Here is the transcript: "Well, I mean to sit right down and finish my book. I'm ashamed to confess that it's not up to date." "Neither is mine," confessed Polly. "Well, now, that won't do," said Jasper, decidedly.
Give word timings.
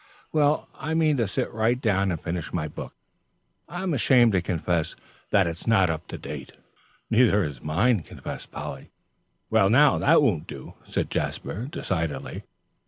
"Well, 0.31 0.67
I 0.73 0.95
mean 0.95 1.17
to 1.17 1.27
sit 1.27 1.53
right 1.53 1.79
down 1.79 2.09
and 2.09 2.19
finish 2.19 2.51
my 2.51 2.67
book. 2.67 2.95
I'm 3.69 3.93
ashamed 3.93 4.31
to 4.31 4.41
confess 4.41 4.95
that 5.29 5.45
it's 5.45 5.67
not 5.67 5.91
up 5.91 6.07
to 6.07 6.17
date." 6.17 6.53
"Neither 7.11 7.43
is 7.43 7.61
mine," 7.61 8.01
confessed 8.01 8.49
Polly. 8.51 8.89
"Well, 9.51 9.69
now, 9.69 9.99
that 9.99 10.23
won't 10.23 10.47
do," 10.47 10.73
said 10.85 11.11
Jasper, 11.11 11.67
decidedly. 11.69 12.41